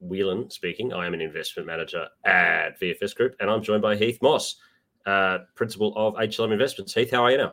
[0.00, 0.92] Whelan speaking.
[0.92, 4.56] I am an investment manager at VFS Group, and I'm joined by Heath Moss,
[5.06, 6.94] uh, principal of HLM Investments.
[6.94, 7.52] Heath, how are you now?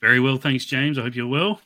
[0.00, 0.98] Very well, thanks, James.
[0.98, 1.60] I hope you're well.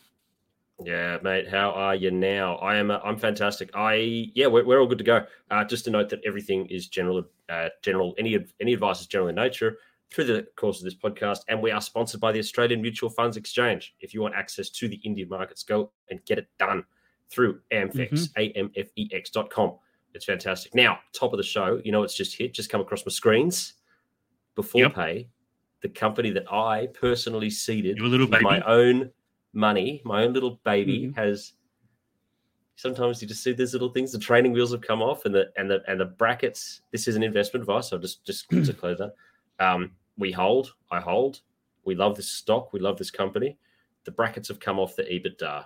[0.82, 1.48] Yeah, mate.
[1.48, 2.56] How are you now?
[2.56, 2.90] I am.
[2.90, 3.70] Uh, I'm fantastic.
[3.74, 5.26] I yeah, we're, we're all good to go.
[5.50, 7.24] Uh, just to note that everything is general.
[7.48, 8.14] Uh, general.
[8.18, 9.76] Any any advice is general in nature
[10.10, 13.36] through the course of this podcast, and we are sponsored by the Australian Mutual Funds
[13.36, 13.94] Exchange.
[14.00, 16.84] If you want access to the Indian markets, go and get it done
[17.30, 18.80] through AMFEX, mm-hmm.
[18.80, 19.74] amfex.com.
[20.14, 20.74] It's fantastic.
[20.74, 23.74] Now, top of the show, you know, it's just hit, just come across my screens.
[24.56, 24.94] Before yep.
[24.94, 25.28] pay,
[25.80, 28.44] the company that I personally seeded Your little baby.
[28.44, 29.10] my own
[29.52, 31.18] money, my own little baby mm-hmm.
[31.18, 31.52] has.
[32.76, 34.10] Sometimes you just see these little things.
[34.12, 36.80] The training wheels have come off, and the and the and the brackets.
[36.92, 37.88] This is an investment advice.
[37.88, 39.14] So just just to close that.
[39.64, 40.72] Um, we hold.
[40.90, 41.40] I hold.
[41.84, 42.72] We love this stock.
[42.72, 43.56] We love this company.
[44.04, 45.64] The brackets have come off the EBITDA.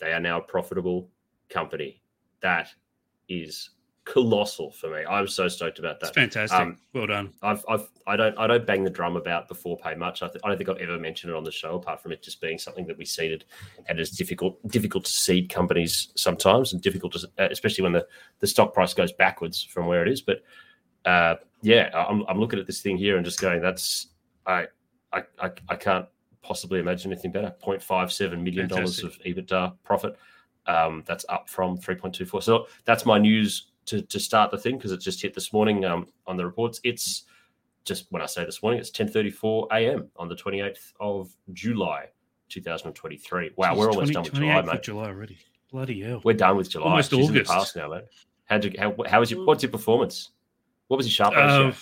[0.00, 1.08] They are now a profitable
[1.48, 2.02] company.
[2.40, 2.68] That
[3.40, 3.70] is
[4.04, 5.04] colossal for me.
[5.08, 6.08] I'm so stoked about that.
[6.08, 6.58] It's fantastic.
[6.58, 7.32] Um, well done.
[7.42, 10.22] I've, I've, I don't, I don't bang the drum about Beforepay much.
[10.22, 12.22] I, th- I, don't think I've ever mentioned it on the show, apart from it
[12.22, 13.44] just being something that we seeded,
[13.88, 18.06] and it's difficult, difficult to seed companies sometimes, and difficult to, uh, especially when the
[18.40, 20.20] the stock price goes backwards from where it is.
[20.20, 20.42] But
[21.04, 24.08] uh, yeah, I'm, I'm looking at this thing here and just going, that's
[24.46, 24.66] I,
[25.12, 26.06] I, I, I can't
[26.42, 27.54] possibly imagine anything better.
[27.64, 30.16] 0.57 million dollars of EBITDA profit.
[30.66, 32.42] Um, that's up from 3.24.
[32.42, 35.84] So that's my news to, to start the thing because it just hit this morning
[35.84, 36.80] um, on the reports.
[36.84, 37.24] It's
[37.84, 40.08] just when I say this morning, it's 10:34 a.m.
[40.16, 42.06] on the 28th of July,
[42.48, 43.50] 2023.
[43.56, 44.82] Wow, we're almost 20, done with July, mate.
[44.82, 45.38] July already.
[45.70, 46.20] Bloody hell.
[46.22, 46.90] We're done with July.
[46.90, 47.50] Almost She's August.
[47.50, 48.04] past now, mate.
[48.44, 50.30] How'd you, how, how was your, what's your performance?
[50.88, 51.68] What was your Sharpe ratio?
[51.68, 51.72] Uh,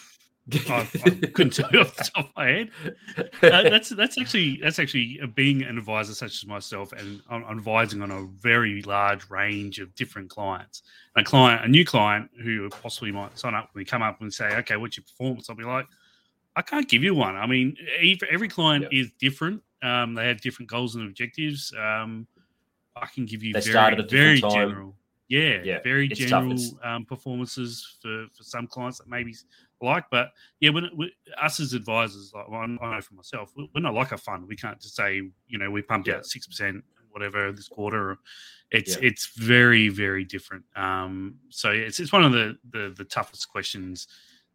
[0.52, 2.70] I, I, couldn't tell you off the top of my head.
[3.16, 7.58] Uh, that's that's actually that's actually being an advisor such as myself, and I'm, I'm,
[7.58, 10.82] advising on a very large range of different clients.
[11.16, 14.32] a client, a new client who possibly might sign up when we come up and
[14.32, 15.86] say, "Okay, what's your performance?" I'll be like,
[16.56, 17.36] "I can't give you one.
[17.36, 17.76] I mean,
[18.30, 19.62] every client is different.
[19.82, 21.72] Um, they have different goals and objectives.
[21.78, 22.26] Um,
[22.96, 24.50] I can give you they very very time.
[24.52, 24.96] general."
[25.28, 29.32] Yeah, yeah very general um, performances for, for some clients that maybe
[29.82, 30.04] like.
[30.10, 30.30] But
[30.60, 31.10] yeah, when, when
[31.40, 34.46] us as advisors, like well, I know for myself, we're not like a fund.
[34.46, 36.16] We can't just say you know we pumped yeah.
[36.16, 38.18] out six percent whatever this quarter.
[38.70, 39.08] It's yeah.
[39.08, 40.64] it's very very different.
[40.76, 44.06] Um, so it's it's one of the, the the toughest questions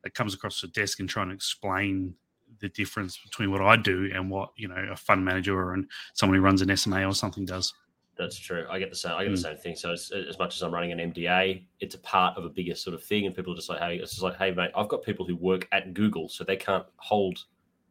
[0.03, 2.15] that comes across the desk and trying to explain
[2.61, 5.89] the difference between what I do and what you know a fund manager or and
[6.13, 7.73] someone who runs an SMA or something does.
[8.17, 8.65] That's true.
[8.69, 9.11] I get the same.
[9.13, 9.35] I get mm.
[9.35, 9.75] the same thing.
[9.75, 12.75] So as, as, much as I'm running an MDA, it's a part of a bigger
[12.75, 14.87] sort of thing, and people are just like, "Hey, it's just like, hey, mate, I've
[14.87, 17.43] got people who work at Google, so they can't hold,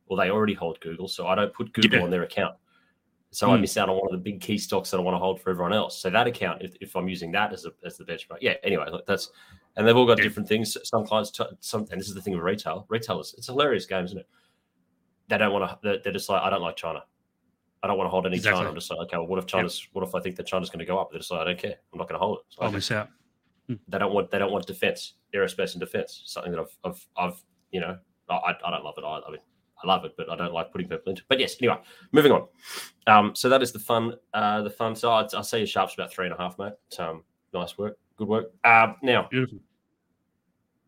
[0.07, 2.05] or they already hold Google, so I don't put Google yeah.
[2.05, 2.57] on their account.
[3.33, 3.55] So mm.
[3.55, 5.41] I miss out on one of the big key stocks that I want to hold
[5.41, 5.99] for everyone else.
[5.99, 8.55] So that account, if, if I'm using that as a, as the benchmark, yeah.
[8.63, 9.31] Anyway, that's
[9.77, 10.25] and they've all got yeah.
[10.25, 10.77] different things.
[10.85, 12.87] Some clients, t- some, and this is the thing with retail.
[12.89, 14.29] Retailers, it's a hilarious game, isn't it?
[15.29, 16.01] They don't want to.
[16.03, 17.03] They're just like, I don't like China.
[17.85, 18.61] I don't want to hold any exactly.
[18.61, 18.71] China.
[18.71, 19.83] I'm just like, okay, well, what if China's?
[19.83, 19.89] Yep.
[19.93, 21.11] What if I think that China's going to go up?
[21.11, 21.77] They're just like, I don't care.
[21.93, 22.45] I'm not going to hold it.
[22.49, 23.11] So I'll miss out.
[23.69, 24.31] They don't want.
[24.31, 26.23] They don't want defense, aerospace and defense.
[26.25, 27.99] Something that I've, I've, I've you know,
[28.31, 29.05] I, I don't love it.
[29.05, 29.41] I, I mean,
[29.83, 31.21] I love it, but I don't like putting people into.
[31.21, 31.29] It.
[31.29, 31.77] But yes, anyway,
[32.13, 32.49] moving on.
[33.07, 34.15] Um, so that is the fun.
[34.33, 34.97] Uh, the fun.
[34.97, 36.73] So I'd, I'd say your Sharpe's about three and a half, mate.
[36.99, 37.23] Um,
[37.53, 37.99] nice work.
[38.17, 38.53] Good work.
[38.65, 39.59] Uh, now, Beautiful.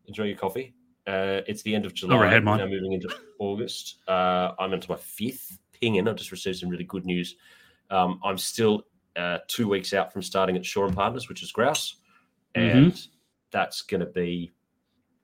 [0.07, 0.73] enjoy your coffee.
[1.05, 2.17] Uh, it's the end of July.
[2.17, 3.97] Right, now moving into August.
[4.07, 6.07] Uh, I'm into my fifth ping in.
[6.07, 7.35] I've just received some really good news
[7.89, 8.83] um, I'm still
[9.15, 11.97] uh, two weeks out from starting at Shaw and Partners, which is grouse,
[12.55, 12.77] mm-hmm.
[12.77, 13.11] and mm-hmm.
[13.51, 14.51] that's going to be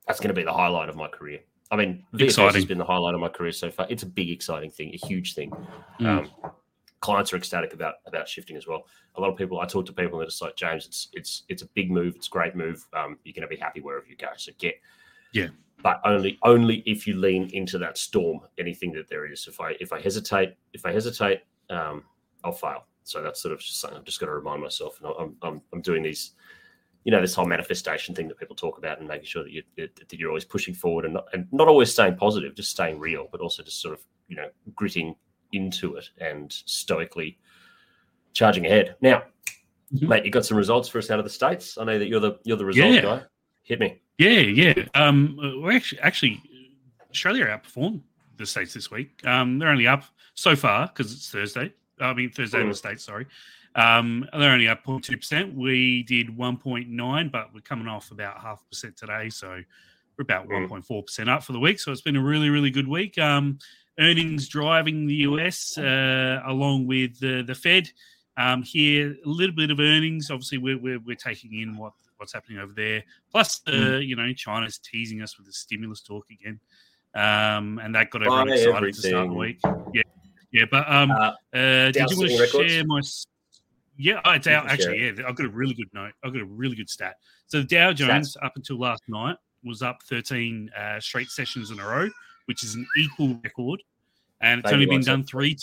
[0.07, 1.39] that's going to be the highlight of my career.
[1.71, 2.53] I mean, exciting.
[2.55, 3.87] has been the highlight of my career so far.
[3.89, 5.51] It's a big, exciting thing, a huge thing.
[5.99, 6.05] Mm.
[6.05, 6.51] Um,
[6.99, 8.85] clients are ecstatic about about shifting as well.
[9.15, 11.61] A lot of people, I talk to people that are like, James, it's it's it's
[11.61, 12.85] a big move, it's a great move.
[12.93, 14.29] Um, you're going to be happy wherever you go.
[14.37, 14.75] So get,
[15.33, 15.47] yeah,
[15.81, 18.39] but only only if you lean into that storm.
[18.57, 19.47] Anything that there is.
[19.47, 22.03] If I if I hesitate, if I hesitate, um,
[22.43, 22.85] I'll fail.
[23.03, 24.97] So that's sort of just something I've just got to remind myself.
[25.01, 26.31] And I'm, I'm, I'm doing these
[27.03, 29.63] you know this whole manifestation thing that people talk about and making sure that, you,
[29.75, 33.27] that you're always pushing forward and not, and not always staying positive, just staying real,
[33.31, 35.15] but also just sort of you know gritting
[35.51, 37.37] into it and stoically
[38.33, 38.95] charging ahead.
[39.01, 39.23] Now,
[39.93, 40.07] mm-hmm.
[40.07, 41.77] mate, you got some results for us out of the states.
[41.77, 43.01] I know that you're the you're the result yeah.
[43.01, 43.21] guy.
[43.63, 44.01] Hit me.
[44.17, 44.73] Yeah, yeah.
[44.93, 46.41] Um, we actually actually
[47.09, 48.01] Australia outperformed
[48.37, 49.25] the states this week.
[49.25, 51.73] Um, they're only up so far because it's Thursday.
[51.99, 52.63] I mean Thursday mm.
[52.63, 53.03] in the states.
[53.03, 53.27] Sorry.
[53.75, 55.55] Um, they're only up 0.2%.
[55.55, 59.29] We did 1.9, but we're coming off about half percent today.
[59.29, 59.49] So
[60.17, 60.69] we're about mm.
[60.69, 61.79] 1.4% up for the week.
[61.79, 63.17] So it's been a really, really good week.
[63.17, 63.57] Um,
[63.99, 67.89] earnings driving the US uh, along with the, the Fed.
[68.35, 70.31] Um, here, a little bit of earnings.
[70.31, 73.03] Obviously, we're, we're, we're taking in what what's happening over there.
[73.31, 74.07] Plus, uh, mm.
[74.07, 76.59] you know, China's teasing us with the stimulus talk again,
[77.15, 79.01] um, and that got everyone Buy excited everything.
[79.01, 79.59] to start the week.
[79.93, 80.01] Yeah,
[80.51, 80.65] yeah.
[80.69, 83.01] But um, uh, uh, did you want to share my?
[83.97, 85.05] Yeah, I doubt actually.
[85.05, 86.13] Yeah, I've got a really good note.
[86.23, 87.15] I've got a really good stat.
[87.47, 88.45] So the Dow Jones Stats.
[88.45, 92.09] up until last night was up 13 uh, straight sessions in a row,
[92.45, 93.81] which is an equal record,
[94.41, 95.55] and it's only been done three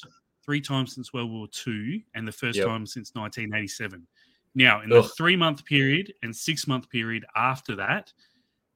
[0.44, 2.67] three times since World War II and the first yep.
[2.67, 4.06] time since 1987.
[4.55, 5.02] Now, in Ugh.
[5.02, 8.12] the three month period and six month period after that,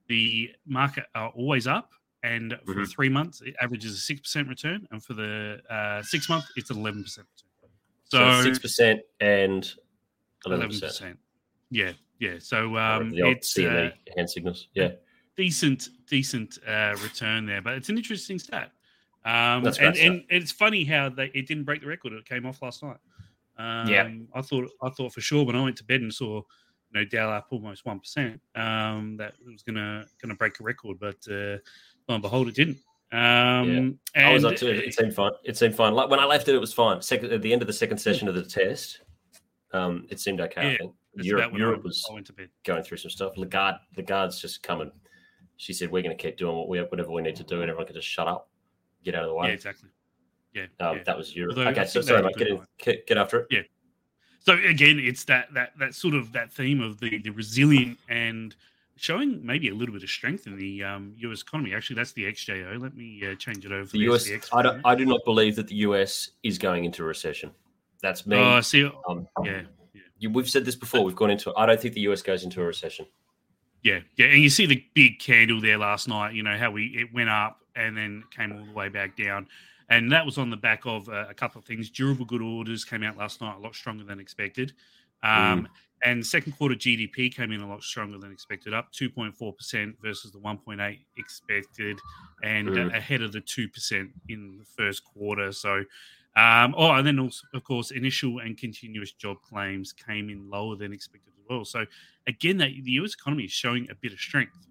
[0.09, 1.91] the market are always up.
[2.23, 2.85] And for mm-hmm.
[2.85, 4.89] three months, it averages a 6% return.
[4.91, 7.27] And for the uh, six month, it's an 11% return.
[8.05, 9.69] So, six percent and
[10.47, 11.19] eleven percent.
[11.71, 12.35] Yeah, yeah.
[12.39, 14.69] So um, it's uh, hand signals.
[14.75, 14.91] Yeah,
[15.37, 17.63] decent, decent uh, return there.
[17.63, 18.71] But it's an interesting stat.
[19.25, 22.13] Um, and, and, and, it's funny how they it didn't break the record.
[22.13, 22.99] It came off last night.
[23.57, 26.37] Um, yeah, I thought I thought for sure when I went to bed and saw
[26.37, 26.43] you
[27.01, 30.99] know Dow up almost one percent um, that it was gonna gonna break a record,
[30.99, 31.59] but uh,
[32.09, 32.79] lo and behold, it didn't.
[33.13, 34.29] Um, yeah.
[34.29, 34.89] I was to it.
[34.89, 35.31] It seemed fine.
[35.45, 35.95] It seemed fine.
[35.95, 37.01] Like when I left it, it was fine.
[37.01, 39.03] Second at the end of the second session of the test,
[39.73, 40.63] um, it seemed okay.
[40.63, 42.05] Yeah, I think Europe, Europe was
[42.65, 43.37] going through some stuff.
[43.37, 44.91] Lagarde, guards just coming.
[45.57, 47.71] She said, "We're going to keep doing what we whatever we need to do, and
[47.71, 48.49] everyone can just shut up,
[49.05, 49.91] get out of the way." Yeah, exactly.
[50.55, 51.03] Yeah, um, yeah.
[51.05, 51.57] that was Europe.
[51.59, 52.37] Although okay, so sorry, mate.
[52.37, 52.61] Get, in,
[53.07, 53.47] get, after it.
[53.51, 53.63] Yeah.
[54.41, 58.55] So again, it's that that that sort of that theme of the the resilient and
[58.97, 61.43] showing maybe a little bit of strength in the um, U.S.
[61.43, 61.75] economy.
[61.75, 62.81] Actually, that's the XJO.
[62.81, 63.87] Let me uh, change it over.
[63.87, 64.31] The, the US.
[64.53, 66.31] I, don't, I do not believe that the U.S.
[66.43, 67.51] is going into a recession.
[68.03, 68.37] That's me.
[68.37, 69.63] Oh, see, um, yeah,
[69.93, 70.03] yeah.
[70.19, 71.05] You, we've said this before.
[71.05, 71.53] We've gone into.
[71.57, 72.23] I don't think the U.S.
[72.23, 73.07] goes into a recession.
[73.83, 76.35] Yeah, yeah, and you see the big candle there last night.
[76.35, 79.47] You know how we it went up and then came all the way back down,
[79.91, 81.91] and that was on the back of uh, a couple of things.
[81.91, 84.73] Durable good orders came out last night a lot stronger than expected.
[85.23, 85.67] Um, mm.
[86.05, 90.39] And second quarter GDP came in a lot stronger than expected, up 2.4% versus the
[90.39, 91.99] 1.8 expected,
[92.43, 92.95] and mm.
[92.95, 95.51] ahead of the 2% in the first quarter.
[95.53, 95.83] So,
[96.37, 100.77] um, oh, and then also, of course, initial and continuous job claims came in lower
[100.77, 101.65] than expected as well.
[101.65, 101.87] So,
[102.27, 104.67] again, that the US economy is showing a bit of strength.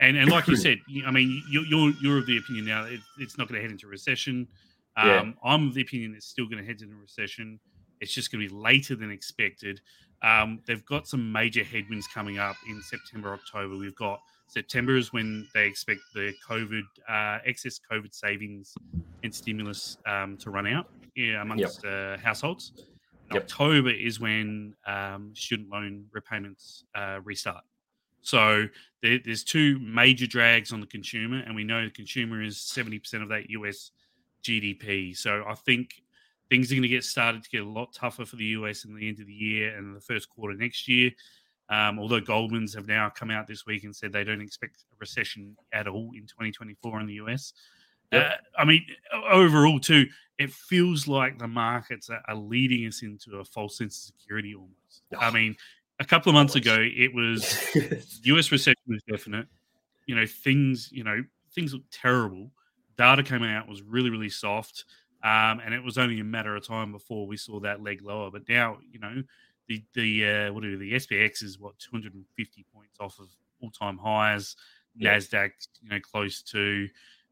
[0.00, 3.00] And, and like you said, I mean, you're, you're, you're of the opinion now it,
[3.18, 4.48] it's not going to head into recession.
[4.96, 5.32] Um, yeah.
[5.44, 7.60] I'm of the opinion it's still going to head into recession.
[8.00, 9.80] It's just going to be later than expected.
[10.22, 13.76] Um, they've got some major headwinds coming up in September, October.
[13.76, 18.74] We've got September is when they expect the COVID uh, excess COVID savings
[19.22, 20.88] and stimulus um, to run out
[21.40, 22.18] amongst yep.
[22.18, 22.72] uh, households.
[23.32, 23.42] Yep.
[23.42, 27.64] October is when um, student loan repayments uh, restart.
[28.26, 28.66] So
[29.02, 33.22] there, there's two major drags on the consumer, and we know the consumer is 70%
[33.22, 33.92] of that US
[34.42, 35.16] GDP.
[35.16, 36.02] So I think
[36.50, 38.96] things are going to get started to get a lot tougher for the US in
[38.96, 41.12] the end of the year and the first quarter next year.
[41.68, 44.96] Um, although Goldman's have now come out this week and said they don't expect a
[44.98, 47.52] recession at all in 2024 in the US.
[48.10, 48.24] Yep.
[48.24, 48.84] Uh, I mean,
[49.30, 50.06] overall, too,
[50.38, 54.54] it feels like the markets are, are, leading us into a false sense of security
[54.54, 55.02] almost.
[55.14, 55.18] Oh.
[55.18, 55.56] I mean,
[55.98, 57.58] a couple of months ago, it was
[58.24, 59.46] US recession was definite.
[60.06, 61.22] You know, things, you know,
[61.54, 62.50] things look terrible.
[62.96, 64.84] Data coming out was really, really soft.
[65.24, 68.30] Um, and it was only a matter of time before we saw that leg lower.
[68.30, 69.22] But now, you know,
[69.68, 73.28] the the uh, what are the SPX is what 250 points off of
[73.60, 74.54] all time highs.
[74.94, 75.16] Yeah.
[75.16, 75.50] Nasdaq,
[75.82, 76.88] you know, close to,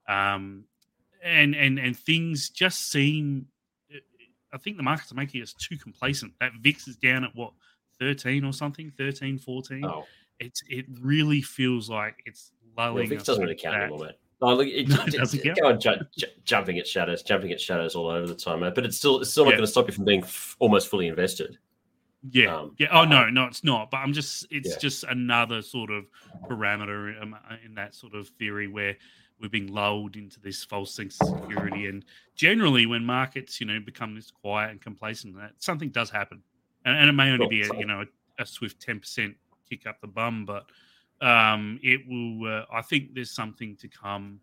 [0.08, 0.64] um,
[1.22, 3.46] and and and things just seem.
[4.52, 6.32] I think the markets are making us too complacent.
[6.40, 7.52] That VIX is down at what
[7.98, 9.84] 13 or something, 13, 14.
[9.84, 10.04] Oh.
[10.40, 13.08] It's it really feels like it's lulling.
[13.08, 14.16] VIX doesn't really count anymore, mate.
[14.42, 18.08] Oh, look, it, no, it, it, ju- ju- jumping at shadows, jumping at shadows all
[18.08, 18.74] over the time, mate.
[18.74, 19.56] But it's still it's still not yeah.
[19.58, 21.58] going to stop you from being f- almost fully invested.
[22.30, 22.88] Yeah, um, yeah.
[22.90, 23.90] Oh no, um, no, it's not.
[23.90, 24.78] But I'm just it's yeah.
[24.78, 26.06] just another sort of
[26.48, 27.34] parameter in,
[27.64, 28.96] in that sort of theory where
[29.40, 31.86] we're being lulled into this false sense of security.
[31.86, 36.42] And generally, when markets you know become this quiet and complacent, that something does happen,
[36.84, 38.02] and, and it may only be a, you know
[38.38, 39.34] a, a swift ten percent
[39.68, 40.66] kick up the bum, but
[41.26, 42.46] um, it will.
[42.60, 44.40] Uh, I think there's something to come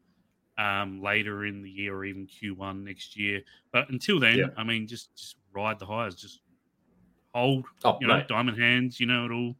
[0.58, 3.42] um, later in the year or even Q1 next year.
[3.72, 4.46] But until then, Yeah.
[4.58, 6.42] I mean, just just ride the highs, just
[7.34, 7.66] hold.
[7.84, 8.28] Oh, you know, mate.
[8.28, 9.00] diamond hands.
[9.00, 9.56] You know it all.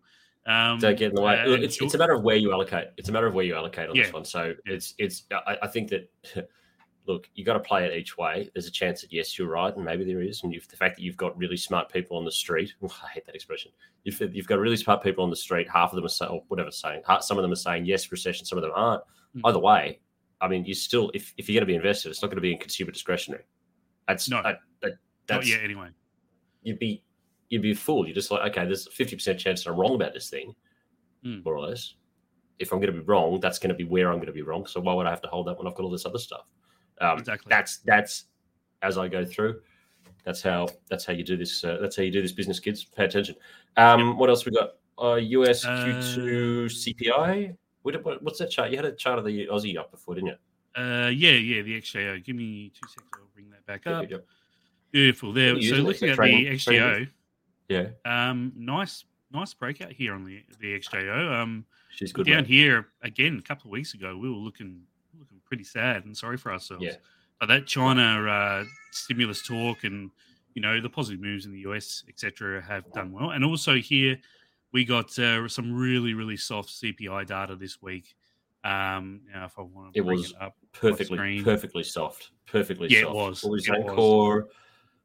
[0.48, 1.40] Um, Don't get in the way.
[1.40, 2.88] uh, it's, it's a matter of where you allocate.
[2.98, 4.26] It's a matter of where you allocate on this one.
[4.26, 4.74] So Yeah.
[4.74, 5.24] it's it's.
[5.32, 6.10] I, I think that
[7.08, 8.50] look, you got to play it each way.
[8.54, 10.44] There's a chance that yes, you're right, and maybe there is.
[10.44, 12.74] And you've, the fact that you've got really smart people on the street.
[12.84, 13.72] I hate that expression.
[14.04, 15.68] You've, you've got really smart people on the street.
[15.70, 17.02] Half of them are saying, or whatever saying.
[17.22, 18.46] Some of them are saying yes, recession.
[18.46, 19.04] Some of them aren't.
[19.36, 19.42] Mm.
[19.46, 20.00] Either way,
[20.42, 22.42] I mean, you still if, if you're going to be invested, it's not going to
[22.42, 23.44] be in consumer discretionary.
[24.08, 24.42] That's No.
[24.44, 24.94] that, that,
[25.30, 25.90] Not yet, anyway.
[26.64, 27.04] you'd be
[27.50, 28.06] you'd be a fool.
[28.06, 30.54] You're just like, okay, there's a fifty percent chance that I'm wrong about this thing,
[31.26, 31.46] Mm.
[31.46, 31.94] more or less.
[32.60, 34.42] If I'm going to be wrong, that's going to be where I'm going to be
[34.42, 34.66] wrong.
[34.66, 36.46] So why would I have to hold that when I've got all this other stuff?
[37.00, 37.50] Um, Exactly.
[37.50, 38.26] That's that's
[38.82, 39.62] as I go through.
[40.24, 41.64] That's how that's how you do this.
[41.64, 42.84] Uh, that's how you do this business, kids.
[42.84, 43.36] Pay attention.
[43.78, 44.72] Um, What else we got?
[45.02, 47.56] Uh, US Q2 CPI.
[47.84, 48.70] What, what- what's that chart?
[48.72, 50.28] You had a chart of the Aussie up before, didn't
[50.76, 50.82] you?
[50.82, 52.24] Uh, yeah, yeah, the XJO.
[52.24, 53.10] Give me two seconds.
[53.16, 54.10] I'll bring that back up.
[54.10, 54.18] yeah.
[54.92, 55.34] Beautiful.
[55.34, 55.54] There.
[55.54, 57.08] What are you So looking at Trading- the XJO,
[57.70, 61.34] Yeah, um, nice, nice breakout here on the the XJO.
[61.34, 62.26] Um, she's good.
[62.28, 62.48] down mate.
[62.48, 64.84] here again a couple of weeks ago, we were looking
[65.52, 66.86] pretty sad and sorry for ourselves.
[66.86, 66.96] Yeah.
[67.42, 70.10] But that China uh, stimulus talk and
[70.54, 73.32] you know the positive moves in the US, etc., have done well.
[73.32, 74.18] And also here,
[74.72, 78.16] we got uh, some really really soft CPI data this week.
[78.64, 82.88] Um, now if I want to It bring was it up, perfectly perfectly soft perfectly
[82.90, 83.44] Yeah, it soft was.
[83.44, 83.96] what was It was.
[83.96, 84.48] core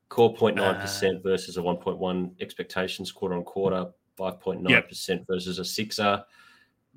[0.09, 3.87] core 0.9 Uh, percent versus a 1.1 expectations quarter on quarter
[4.19, 6.23] 5.9 percent versus a sixer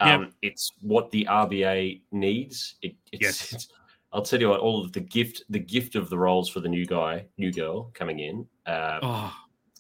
[0.02, 0.20] Yep.
[0.20, 3.54] um it's what the rba needs it, it's, Yes.
[3.54, 3.68] it's
[4.14, 6.70] i'll tell you what all of the gift the gift of the roles for the
[6.70, 9.36] new guy new girl coming in uh oh,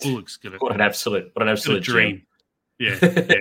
[0.05, 0.55] looks good.
[0.59, 2.23] what an absolute what an absolute dream.
[2.77, 3.35] Yeah, yeah.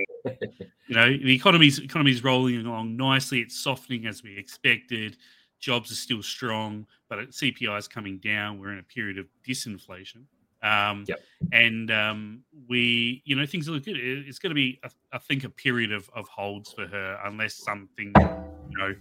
[0.87, 3.39] you know the economy's economy's rolling along nicely.
[3.39, 5.17] It's softening as we expected.
[5.59, 8.59] Jobs are still strong, but CPI is coming down.
[8.59, 10.23] We're in a period of disinflation.
[10.61, 11.21] Um, Yep.
[11.51, 13.95] And um, we, you know, things look good.
[13.97, 14.79] It's going to be,
[15.13, 18.13] I- think, a period of, of holds for her, unless something,
[18.69, 18.93] you know,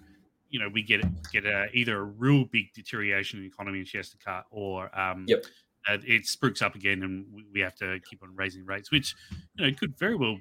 [0.51, 3.89] you know, we get get a, either a real big deterioration in the economy and
[3.89, 5.45] she has to cut, or um, Yep.
[5.89, 9.15] uh, it spooks up again and we, we have to keep on raising rates, which
[9.57, 10.39] you know could very well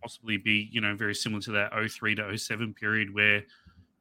[0.00, 3.42] possibly be you know very similar to that 03 to 07 period where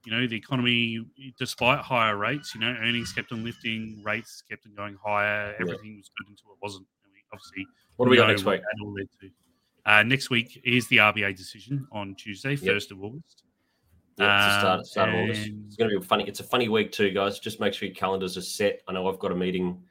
[0.05, 1.05] you know the economy
[1.39, 5.97] despite higher rates you know earnings kept on lifting rates kept on going higher everything
[5.97, 8.83] was good until it wasn't and we obviously what do we got next week that
[8.83, 9.29] all led to.
[9.85, 13.43] Uh, next week is the RBA decision on Tuesday, first of August.
[14.17, 15.49] Yeah, it's the start, Um, start of August.
[15.67, 16.23] It's going to be a funny.
[16.27, 17.39] It's a funny week too, guys.
[17.39, 18.81] Just make sure your calendars are set.
[18.87, 19.83] I know I've got a meeting.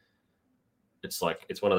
[1.02, 1.78] It's like it's one of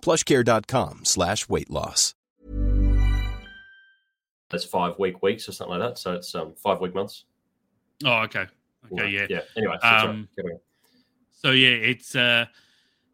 [0.00, 2.14] plushcare.com slash weight loss.
[4.50, 5.98] that's five week weeks or something like that.
[5.98, 7.24] So it's um five week months.
[8.04, 8.46] Oh, okay.
[8.92, 9.26] Okay, yeah.
[9.28, 9.40] yeah.
[9.56, 10.08] Anyway, so it's all right.
[10.08, 10.56] Um, Carry.
[11.30, 12.46] So yeah, it's uh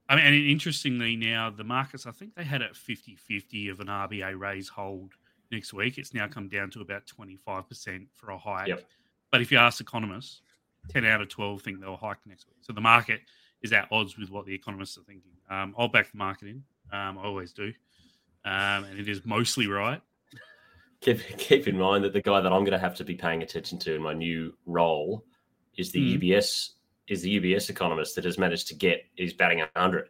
[0.09, 3.87] I mean and interestingly now the markets I think they had it 50-50 of an
[3.89, 5.13] RBA raise hold
[5.51, 5.99] next week.
[5.99, 8.69] It's now come down to about 25% for a hike.
[8.69, 8.85] Yep.
[9.31, 10.43] But if you ask economists,
[10.91, 12.59] 10 out of 12 think they'll hike next week.
[12.61, 13.21] So the market
[13.63, 15.33] is at odds with what the economists are thinking.
[15.51, 16.63] Um, I'll back the market in.
[16.93, 17.73] Um, I always do.
[18.45, 20.01] Um, and it is mostly right.
[21.01, 23.43] keep keep in mind that the guy that I'm going to have to be paying
[23.43, 25.25] attention to in my new role
[25.77, 26.23] is the Hmm.
[26.23, 26.71] UBS
[27.09, 30.09] is the UBS economist that has managed to get is batting 100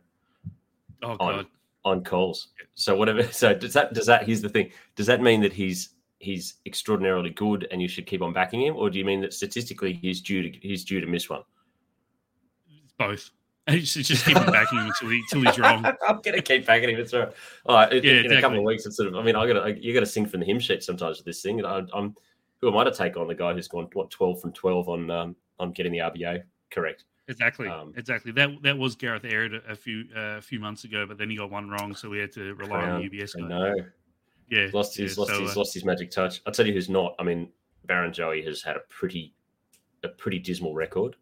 [1.03, 1.47] Oh on god.
[1.85, 2.49] on calls.
[2.75, 3.23] So whatever.
[3.33, 4.25] So does that does that?
[4.25, 4.71] Here's the thing.
[4.97, 8.77] Does that mean that he's he's extraordinarily good and you should keep on backing him,
[8.77, 11.43] or do you mean that statistically he's due to he's due to miss one?
[12.85, 13.31] It's both.
[13.69, 15.87] It's just, just keep him backing him until, he, until he's wrong.
[16.09, 16.97] I'm gonna keep backing him.
[17.01, 17.33] It's all right.
[17.65, 19.17] All right in, Yeah, in a couple of weeks, it's sort of.
[19.17, 21.61] I mean, I gotta you gotta sing from the hymn sheet sometimes with this thing.
[21.61, 22.15] And I, I'm
[22.61, 25.11] who am I to take on the guy who's gone what 12 from 12 on
[25.11, 27.05] um, on getting the RBA correct?
[27.27, 28.33] Exactly, Um, exactly.
[28.33, 31.31] That that was Gareth Aird a, a few uh, a few months ago, but then
[31.31, 33.49] he got one wrong, so we had to rely on the UBS guy.
[33.49, 33.75] know.
[34.51, 36.43] Yeah, lost his yeah, lost so, his uh, lost his magic touch.
[36.47, 37.15] I'll tell you who's not.
[37.19, 37.49] I mean,
[37.87, 39.35] Barrenjoey has had a pretty
[40.03, 41.17] a pretty dismal record.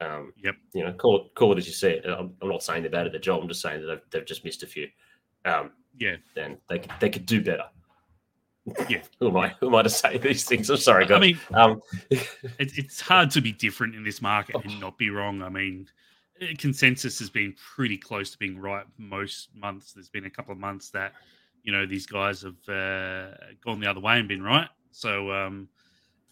[0.00, 0.54] Um, Yep.
[0.74, 2.06] You know, call it call it as you see it.
[2.06, 3.42] I'm, I'm not saying they're bad at their job.
[3.42, 4.88] I'm just saying that they've, they've just missed a few.
[5.44, 6.16] Um, Yeah.
[6.36, 7.64] and they could they could do better.
[8.88, 9.02] Yeah.
[9.20, 9.54] who am I?
[9.60, 10.68] Who am I to say these things?
[10.70, 11.20] I'm sorry, I guys.
[11.20, 12.28] mean, um, it,
[12.58, 15.42] it's hard to be different in this market and not be wrong.
[15.42, 15.88] I mean,
[16.40, 19.92] eh, consensus has been pretty close to being right most months.
[19.94, 21.12] There's been a couple of months that
[21.64, 24.68] you know these guys have uh, gone the other way and been right.
[24.92, 25.68] So um,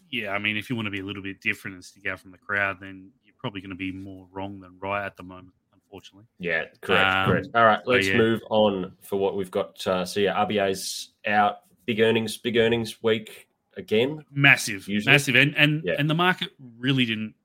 [0.09, 2.19] yeah, I mean, if you want to be a little bit different and stick out
[2.19, 3.09] from the crowd, then
[3.47, 6.25] probably going to be more wrong than right at the moment, unfortunately.
[6.37, 7.47] yeah, correct, Um, correct.
[7.55, 8.17] All right, let's yeah.
[8.17, 9.85] move on for what we've got.
[9.87, 11.59] Uh, so yeah, RBA's out.
[11.85, 14.25] Big earnings, big earnings week again.
[14.29, 15.13] massive, Usually.
[15.13, 15.93] massive, and and Yeah.
[15.97, 17.35] and the market really didn't,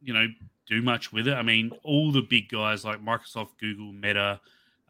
[0.00, 0.26] you know,
[0.66, 1.34] do much with it.
[1.34, 4.40] I mean, all the big guys like Microsoft, Google, Meta,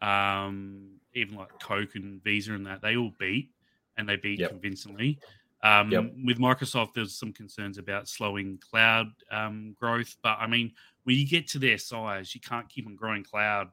[0.01, 3.51] um, even like Coke and Visa and that, they all beat,
[3.97, 4.49] and they beat Yep.
[4.49, 5.19] convincingly.
[5.63, 6.13] Um, Yep.
[6.25, 10.73] With Microsoft, there's some concerns about slowing cloud um, growth, but I mean,
[11.05, 13.69] when you get to their size, you can't keep on growing cloud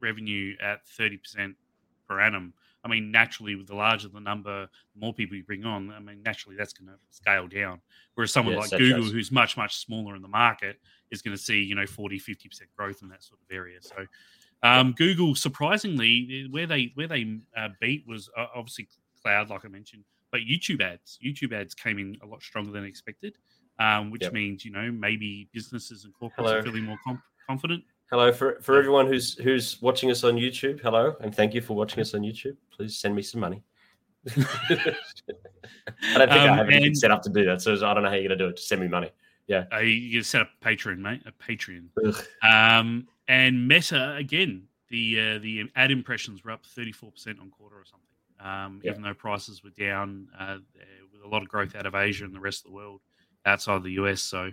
[0.00, 1.56] revenue at thirty percent
[2.08, 2.54] per annum.
[2.84, 5.98] I mean, naturally, with the larger the number, the more people you bring on, I
[5.98, 7.80] mean, naturally that's going to scale down.
[8.14, 11.36] Whereas someone Yeah, like Google, as- who's much, much smaller in the market, is going
[11.36, 13.78] to see, you know, 40, 50% growth in that sort of area.
[13.82, 14.06] So
[14.62, 18.88] um, Google, surprisingly, where they where they uh, beat was uh, obviously
[19.20, 21.18] cloud, like I mentioned, but YouTube ads.
[21.24, 23.36] YouTube ads came in a lot stronger than expected,
[23.78, 24.32] um, which Yep.
[24.32, 26.56] means, you know, maybe businesses and corporates Hello.
[26.58, 27.84] are feeling more com- confident.
[28.10, 30.80] Hello for for everyone who's who's watching us on YouTube.
[30.80, 32.56] Hello, and thank you for watching us on YouTube.
[32.70, 33.62] Please send me some money.
[34.36, 34.94] I
[36.14, 38.08] don't think I Um, have anything set up to do that, so I don't know
[38.08, 38.56] how you're going to do it.
[38.56, 39.10] Just send me money.
[39.72, 41.88] Uh, you set up a Patreon, mate, a Patreon.
[42.06, 42.24] Ugh.
[42.42, 47.50] Um, and Meta again, the uh, the ad impressions were up thirty four percent on
[47.50, 48.04] quarter or something.
[48.40, 48.92] Um, Yep.
[48.92, 52.24] Even though prices were down, uh, there- with a lot of growth out of Asia
[52.24, 53.00] and the rest of the world
[53.44, 54.22] outside of the US.
[54.22, 54.52] So,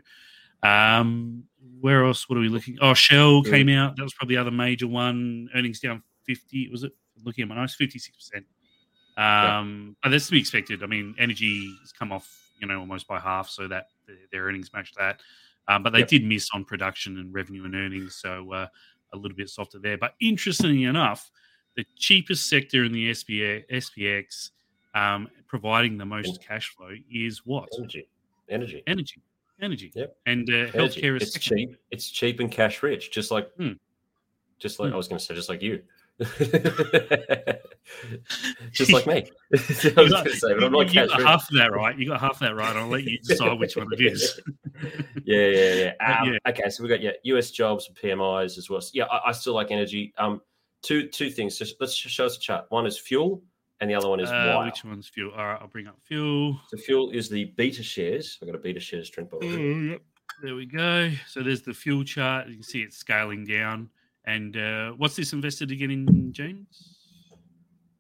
[0.64, 1.44] um,
[1.80, 2.28] where else?
[2.28, 2.78] What are we looking?
[2.82, 3.50] Oh, Shell Mm.
[3.52, 3.96] came out.
[3.98, 5.50] That was probably the other major one.
[5.54, 6.70] Earnings down fifty.
[6.70, 6.94] Was it?
[7.24, 8.46] Looking at my notes, fifty six percent.
[9.18, 10.84] Um, but that's to be expected.
[10.84, 14.44] I mean, energy has come off, you know, almost by half, so that their, their
[14.44, 15.22] earnings match that.
[15.68, 16.08] Um, but they Yep.
[16.10, 18.68] did miss on production and revenue and earnings, so uh,
[19.14, 19.98] a little bit softer there.
[19.98, 21.32] But interestingly enough,
[21.76, 24.52] the cheapest sector in the SPA, SPX,
[24.94, 28.08] um, providing the most cash flow, is what Energy,
[28.50, 29.22] energy, energy,
[29.62, 30.16] energy, Yep.
[30.26, 30.78] and uh, energy.
[31.02, 31.76] healthcare is It's cheap.
[31.92, 33.74] It's cheap and cash rich, just like, Hmm.
[34.60, 34.94] just like Hmm.
[34.94, 35.82] I was going to say, just like you.
[38.72, 39.26] just like me.
[39.54, 41.58] I was You going got, to say, but I'm you- not you got half of
[41.58, 41.98] that right.
[41.98, 42.76] You got half of that right.
[42.76, 44.40] I'll let you decide which one it is.
[45.26, 46.18] yeah, yeah, yeah.
[46.22, 46.40] Um, yeah.
[46.52, 48.82] Okay, so we got yeah, US jobs, and PMIs as well.
[48.82, 50.14] So, yeah, I, I still like energy.
[50.18, 50.42] Um,
[50.86, 51.58] two two things.
[51.58, 52.66] Just, let's show us a chart.
[52.70, 53.42] One is fuel,
[53.82, 55.32] and the other one is Uh, which one's fuel?
[55.36, 56.60] All right, I'll bring up fuel.
[56.70, 58.38] So fuel is the beta shares.
[58.42, 59.50] I've got a beta shares trend bottle.
[59.50, 60.02] Oh, yep.
[60.42, 61.12] There we go.
[61.28, 62.48] So there's the fuel chart.
[62.48, 63.90] You can see it's scaling down.
[64.26, 66.98] And uh, what's this invested again in, James?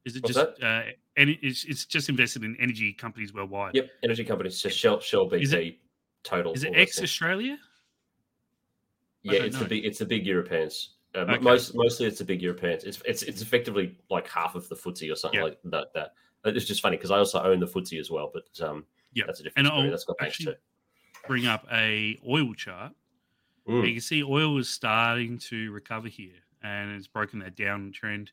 [0.05, 0.81] Is it What's just uh,
[1.17, 3.75] any, it's, it's just invested in energy companies worldwide?
[3.75, 4.59] Yep, energy companies.
[4.59, 5.77] So Shell, Shell, BP, Is it-
[6.23, 6.53] total.
[6.53, 7.57] Is it ex Australia?
[9.23, 9.63] Yeah, it's know.
[9.63, 9.85] the big.
[9.85, 10.94] It's the big Europeans.
[11.15, 11.38] Uh, Okay.
[11.39, 12.84] Most mostly, it's the big Europeans.
[12.84, 15.45] It's it's it's effectively like half of the FTSE or something Yeah.
[15.45, 15.93] like that.
[15.93, 16.12] That
[16.56, 19.23] it's just funny because I also own the FTSE as well, but um, Yeah.
[19.25, 19.86] that's a different And story.
[19.86, 20.60] I'll That's got actually- too.
[21.28, 22.93] Bring up a oil chart.
[23.67, 23.88] Mm.
[23.88, 28.30] You can see oil is starting to recover here and it's broken that downtrend.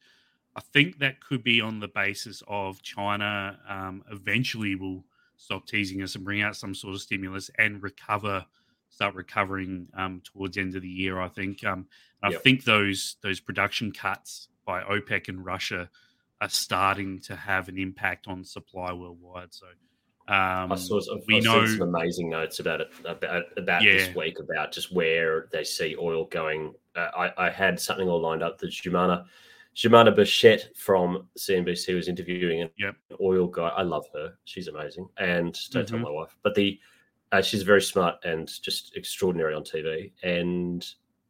[0.56, 5.06] I think that could be on the basis of China um, eventually will
[5.38, 8.44] stop teasing us and bring out some sort of stimulus and recover,
[8.92, 11.20] start recovering um, towards the end of the year.
[11.20, 11.64] I think.
[11.64, 11.86] Um,
[12.22, 15.90] I think those those production cuts by OPEC and Russia
[16.40, 19.52] are starting to have an impact on supply worldwide.
[19.52, 19.66] So.
[20.28, 23.94] Um, I saw we I've know some amazing notes about it about, about Yeah.
[23.94, 26.74] this week about just where they see oil going.
[26.94, 29.24] Uh, I, I had something all lined up that Joumanna
[29.74, 32.94] Joumanna Bercetche from CNBC was interviewing an Yep.
[33.20, 33.68] oil guy.
[33.68, 36.02] I love her; she's amazing, and don't tell Mhm.
[36.02, 36.36] my wife.
[36.44, 36.78] But the
[37.32, 40.12] uh, she's very smart and just extraordinary on TV.
[40.22, 40.86] And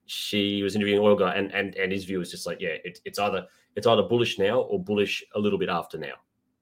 [0.06, 3.00] she was interviewing oil guy, and and and his view was just like, yeah, it,
[3.04, 6.14] it's either it's either bullish now or bullish a little bit after now.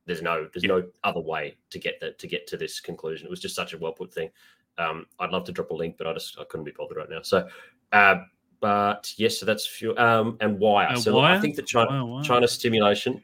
[0.07, 0.69] There's no there's Yeah.
[0.79, 3.27] no other way to get that to get to this conclusion.
[3.27, 4.31] It was just such a well put thing.
[4.79, 7.11] Um, I'd love to drop a link, but I just I couldn't be bothered right
[7.11, 7.23] now.
[7.23, 7.49] So,
[7.93, 8.17] uh,
[8.61, 10.89] but yes, so that's fuel um, and wire.
[10.89, 11.37] Uh, so wire?
[11.37, 12.23] I think that China, Wire, wire.
[12.25, 13.23] China stimulation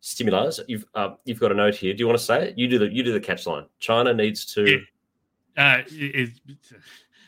[0.00, 0.60] stimulars.
[0.68, 1.94] You've uh, you've got a note here.
[1.94, 2.58] Do you want to say it?
[2.58, 3.64] You do the you do the catch line.
[3.80, 4.64] China needs to.
[4.70, 4.76] Yeah.
[5.56, 6.30] Uh, it,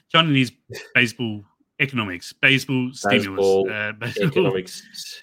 [0.09, 0.53] China needs
[0.97, 1.45] Bazball
[1.81, 5.23] economics, Bazball stimulus, Bazball, uh, Bazball, Economics.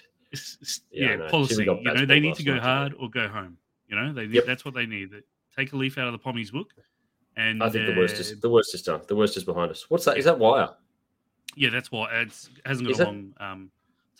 [0.90, 1.28] Yeah, yeah, know.
[1.28, 1.64] policy.
[1.64, 3.56] You know, they need to go hard or go home.
[3.88, 4.46] You know, they need, Yep.
[4.46, 5.10] that's what they need.
[5.56, 6.72] Take a leaf out of the Pommy's book,
[7.36, 9.00] and I think the worst uh, is the worst is done.
[9.06, 9.88] The worst is behind us.
[9.88, 10.16] What's that?
[10.18, 10.70] Is that wire?
[11.56, 13.06] yeah, that's why it's, it hasn't got Is a it?
[13.06, 13.70] long um,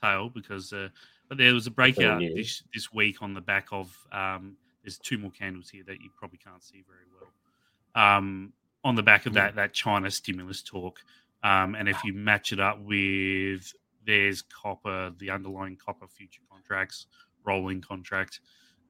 [0.01, 0.73] tail because.
[0.73, 0.89] Uh,
[1.29, 3.97] but there was a breakout this this week on the back of.
[4.13, 7.31] Um, there's two more candles here that you probably can't see very well.
[8.17, 8.53] Um,
[8.85, 11.01] on the back of that that China stimulus talk,
[11.43, 13.73] um, and if you match it up with
[14.07, 17.07] there's copper, the underlying copper future contracts,
[17.45, 18.41] rolling contract,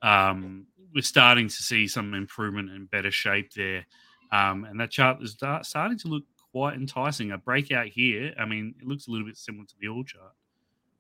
[0.03, 3.87] um, we're starting to see some improvement and better shape there.
[4.33, 7.33] Um, and that chart is start, starting to look quite enticing.
[7.33, 8.35] A breakout here.
[8.39, 10.33] I mean, it looks a little bit similar to the all chart.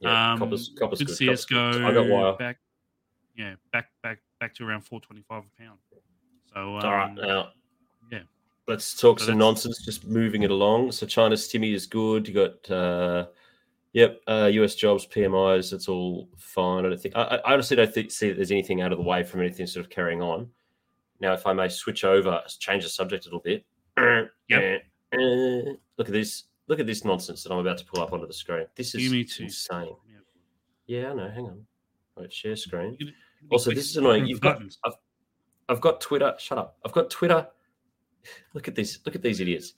[0.01, 1.27] Yeah, um, copper's, copper's could good.
[1.27, 1.87] Copper's go.
[1.87, 2.33] I got wire.
[2.37, 2.59] back.
[3.37, 5.79] Yeah, back back back to around four twenty five a pound.
[6.53, 7.49] So um, All right, now
[8.11, 8.21] yeah.
[8.67, 9.85] Let's talk So some nonsense.
[9.85, 10.93] Just moving it along.
[10.93, 12.27] So China's stimmy is good.
[12.29, 13.27] You got, uh,
[13.93, 14.75] yep, uh, U.S.
[14.75, 15.71] jobs, PMIs.
[15.71, 16.85] That's all fine.
[16.85, 17.17] I don't think.
[17.17, 19.67] I, I honestly don't think, see that there's anything out of the way from anything
[19.67, 20.49] sort of carrying on.
[21.21, 23.65] Now, if I may switch over, change the subject a little bit.
[24.49, 24.83] Yep.
[25.15, 26.45] Uh, look at this.
[26.67, 28.67] Look at this nonsense that I'm about to pull up onto the screen.
[28.75, 29.95] This is insane.
[30.07, 30.19] Yeah.
[30.87, 31.31] Yeah, I know.
[31.31, 31.67] Hang on.
[32.17, 32.99] Right, share screen.
[33.51, 34.27] Also, this is annoying.
[34.27, 34.61] You've got.
[34.85, 34.93] I've,
[35.69, 36.35] I've got Twitter.
[36.39, 36.77] Shut up.
[36.85, 37.47] I've got Twitter.
[38.55, 38.99] Look at this.
[39.05, 39.75] Look at these idiots.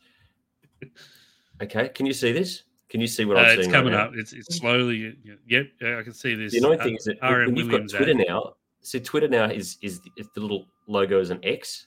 [1.63, 2.63] Okay, can you see this?
[2.89, 3.71] Can you see what Uh, I'm it's seeing?
[3.73, 4.13] coming right up.
[4.15, 5.17] It's it's slowly.
[5.49, 6.53] Yep, I can see this.
[6.53, 8.27] The annoying uh, thing is that RM when you've got Twitter ad.
[8.29, 11.87] now, see Twitter now is is if the little logo is an X.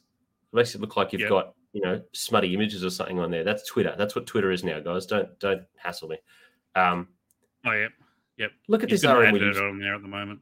[0.52, 1.30] It makes it look like you've Yep.
[1.30, 3.44] got you know smutty images or something on there.
[3.44, 3.94] That's Twitter.
[3.98, 5.06] That's what Twitter is now, guys.
[5.06, 6.18] Don't don't hassle me.
[6.76, 7.08] Um,
[7.66, 7.88] Oh yeah,
[8.38, 8.52] yep.
[8.68, 9.58] look at He's this RM Williams.
[9.60, 10.40] on there at the moment.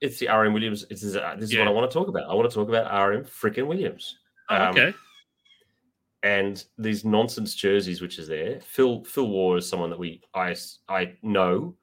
[0.00, 0.86] It's the RM Williams.
[0.88, 1.60] It's, uh, this is Yeah.
[1.60, 2.30] what I want to talk about.
[2.30, 4.16] I want to talk about RM freaking Williams.
[4.48, 4.94] Oh, Um, okay.
[6.22, 8.60] And these nonsense jerseys which is there.
[8.60, 10.54] Phil Phil Waugh is someone that we I
[10.88, 11.74] I know,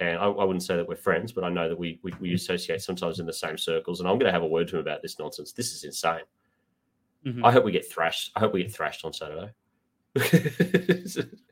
[0.00, 2.32] and I, I wouldn't say that we're friends, but I know that we, we we
[2.34, 4.00] associate sometimes in the same circles.
[4.00, 5.52] And I'm going to have a word to him about this nonsense.
[5.52, 6.22] This is insane.
[7.26, 7.44] Mhm.
[7.44, 8.32] I hope we get thrashed.
[8.36, 9.50] I hope we get thrashed on Saturday.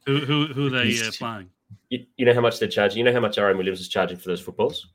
[0.07, 1.51] Who who who are they uh, playing?
[1.91, 2.99] you, you know how much they're charging.
[2.99, 4.87] You know how much RM Williams is charging for those footballs.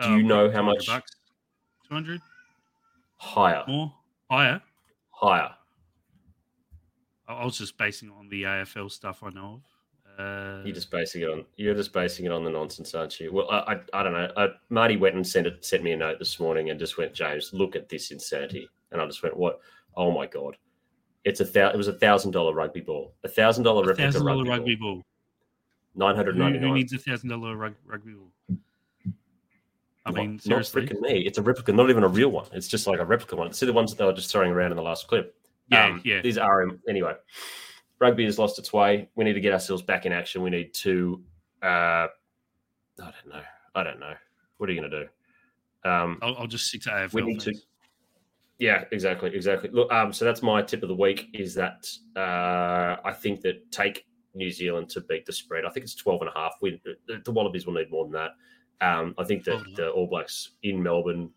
[0.00, 2.20] Do you know how much- Two hundred
[3.18, 3.94] Higher, more
[4.30, 4.60] higher.
[5.10, 5.50] higher.
[7.28, 9.62] I was just basing it on the AFL stuff I know of.
[10.18, 13.30] Uh, You're just basing it on you're just basing it on the nonsense, aren't you?
[13.34, 14.30] Well, I I, I don't know.
[14.36, 17.50] I, Marty Wetton sent it sent me a note this morning and just went, James,
[17.52, 19.60] look at this insanity, and I just went, what?
[19.94, 20.56] Oh my god!
[21.24, 24.48] It's a thou- it was a thousand dollar rugby ball, a thousand dollar replica rugby,
[24.48, 25.02] rugby ball, ball.
[25.96, 28.58] nine hundred Who, who needs a thousand dollar rug, rugby ball?
[30.06, 30.86] I mean, not, seriously.
[30.86, 31.26] freaking me.
[31.26, 32.46] It's a replica, not even a real one.
[32.52, 33.52] It's just like a replica one.
[33.52, 35.34] See the ones that they were just throwing around in the last clip.
[35.68, 36.20] Yeah, Um, yeah.
[36.22, 37.14] These are anyway.
[37.98, 39.08] Rugby has lost its way.
[39.14, 40.42] We need to get ourselves back in action.
[40.42, 41.22] We need to.
[41.62, 42.08] Uh, I
[42.98, 43.42] don't know.
[43.74, 44.14] I don't know.
[44.58, 45.88] What are you going to do?
[45.90, 47.12] Um, I'll, I'll just stick to AFL.
[47.14, 47.54] we need to.
[48.58, 49.70] Yeah, exactly, exactly.
[49.70, 51.28] Look, um, so that's my tip of the week.
[51.34, 55.64] Is that uh, I think that take New Zealand to beat the spread.
[55.64, 56.54] I think it's 12 and a half.
[56.60, 58.30] We, the, the Wallabies will need more than that.
[58.80, 61.30] Um, I think that 12 and the All Blacks in Melbourne,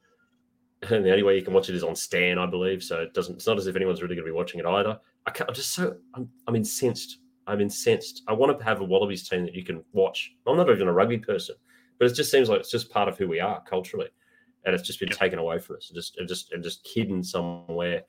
[0.82, 2.84] and the only way you can watch it is on Stan, I believe.
[2.84, 3.36] So it doesn't.
[3.36, 5.00] It's not as if anyone's really going to be watching it either.
[5.26, 5.98] I can't, I'm just so.
[6.14, 7.20] I'm, I'm incensed.
[7.48, 8.24] I'm incensed.
[8.28, 10.34] I want to have a Wallabies team that you can watch.
[10.48, 11.56] I'm not even a rugby person,
[11.98, 14.10] but it just seems like it's just part of who we are culturally,
[14.66, 15.90] and it's just been taken away from us.
[15.90, 18.04] And just, and just, and just hidden somewhere,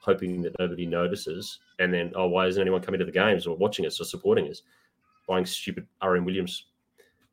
[0.00, 1.58] hoping that nobody notices.
[1.80, 4.48] And then, oh, why isn't anyone coming to the games or watching us or supporting
[4.48, 4.62] us?
[5.26, 6.67] Buying stupid RM Williams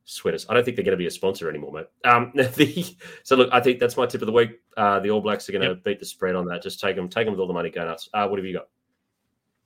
[0.06, 0.46] sweaters.
[0.48, 1.86] I don't think they're going to be a sponsor anymore, mate.
[2.10, 4.60] Um, the, so look, I think that's my tip of the week.
[4.76, 5.84] Uh, the All Blacks are going to Yep.
[5.84, 6.62] beat the spread on that.
[6.62, 8.08] Just take them, take them with all the money, go nuts.
[8.14, 8.68] Uh, what have you got?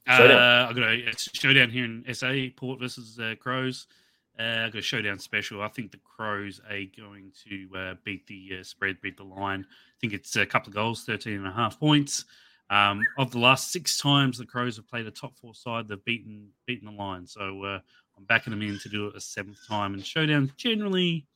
[0.09, 3.87] Uh, I've got a, showdown here in SA, Port versus uh, Crows.
[4.38, 5.62] Uh, I've got a showdown special.
[5.62, 9.66] I think the Crows are going to uh, beat the uh, spread, beat the line.
[9.68, 12.24] I think it's a couple of goals, 13 and a half points.
[12.70, 16.05] Um, of the last six times the Crows have played a top four side, they've
[16.05, 17.26] beaten beaten the line.
[17.26, 17.81] So uh,
[18.21, 19.95] I'm backing them in to do it a seventh time.
[19.95, 21.27] And showdown generally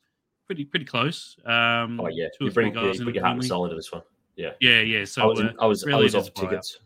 [0.47, 1.37] pretty pretty close.
[1.45, 3.45] Um, Oh yeah, two you or three bring yeah, guys you put your heart and
[3.45, 4.03] soul into this one.
[4.37, 5.05] Yeah, Yeah, yeah.
[5.05, 6.79] So I was, uh, I was, really I was off tickets.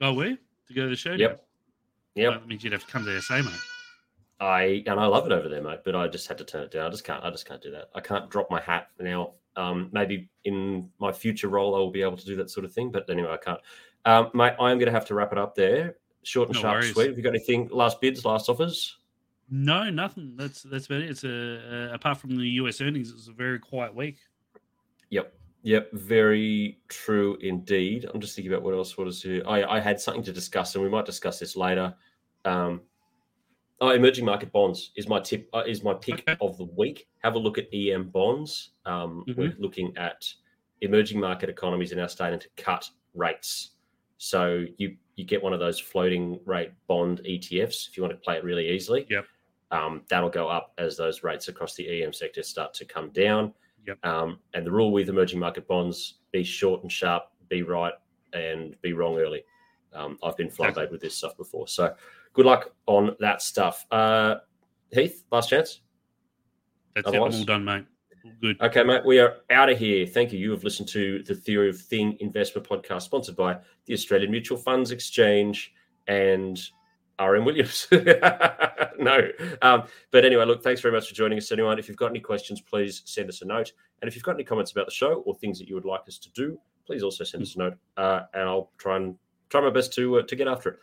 [0.00, 1.20] oh, to go to the showdown?
[1.20, 1.46] Yep,
[2.14, 2.32] yep.
[2.34, 3.52] That means you'd have to come to SA, mate.
[4.40, 5.80] I and I love it over there, mate.
[5.84, 6.86] But I just had to turn it down.
[6.86, 7.24] I just can't.
[7.24, 7.88] I just can't do that.
[7.94, 9.32] I can't drop my hat now.
[9.56, 12.72] Um, maybe in my future role, I will be able to do that sort of
[12.72, 12.92] thing.
[12.92, 13.60] But anyway, I can't.
[14.04, 15.96] Um, mate, I am going to have to wrap it up there.
[16.28, 16.92] Short and No sharp, worries.
[16.92, 17.08] sweet.
[17.08, 17.68] Have you got anything?
[17.72, 18.96] Last bids, last offers?
[19.50, 20.34] No, nothing.
[20.36, 21.10] That's that's about it.
[21.10, 24.18] It's a uh, apart from the US earnings, it was a very quiet week.
[25.08, 25.32] Yep.
[25.62, 25.92] Yep.
[25.92, 28.04] Very true indeed.
[28.12, 29.42] I'm just thinking about what else was here.
[29.46, 31.94] I, I had something to discuss, and we might discuss this later.
[32.44, 32.82] Um,
[33.80, 35.48] oh, emerging market bonds is my tip.
[35.54, 36.36] Uh, is my pick Okay.
[36.42, 37.08] of the week.
[37.24, 38.72] Have a look at EM bonds.
[38.84, 40.30] Um, We're looking at
[40.82, 43.70] emerging market economies are now starting to cut rates.
[44.18, 48.20] So you you get one of those floating rate bond ETFs if you want to
[48.20, 49.04] play it really easily.
[49.10, 49.24] Yep.
[49.72, 53.52] Um, that'll go up as those rates across the EM sector start to come down.
[53.86, 54.06] Yep.
[54.06, 57.94] Um, and the rule with emerging market bonds: be short and sharp, be right,
[58.32, 59.42] and be wrong early.
[59.92, 60.86] Um, I've been Exactly.
[60.88, 61.94] with this stuff before, so
[62.32, 63.86] good luck on that stuff.
[63.90, 64.36] Uh,
[64.92, 65.80] Heath, last chance.
[66.94, 67.14] That's it.
[67.14, 67.86] I'm all done, mate.
[68.40, 68.60] Good.
[68.60, 70.06] Okay, mate, we are out of here.
[70.06, 70.38] Thank you.
[70.38, 74.58] You have listened to the Theory of Thing Investment Podcast, sponsored by the Australian Mutual
[74.58, 75.72] Funds Exchange
[76.06, 76.60] and
[77.20, 77.86] RM Williams.
[77.92, 79.28] no.
[79.62, 81.78] Um, but anyway, look, thanks very much for joining us, anyone.
[81.78, 83.72] If you've got any questions, please send us a note.
[84.00, 86.02] And if you've got any comments about the show or things that you would like
[86.06, 87.74] us to do, please also send us a note.
[87.96, 89.16] Uh, and I'll try and
[89.48, 90.78] try my best to uh, to get after it.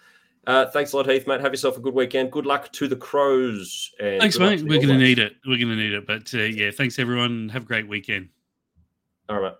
[0.48, 1.42] Uh, thanks a lot, Heath, mate.
[1.42, 2.32] Have yourself a good weekend.
[2.32, 3.92] Good luck to the Crows.
[4.00, 4.62] And Thanks, mate.
[4.62, 5.38] We're going to need it.
[5.46, 6.06] We're going to need it.
[6.06, 7.50] But uh, yeah, thanks everyone.
[7.50, 8.30] Have a great weekend.
[9.28, 9.58] All right, mate.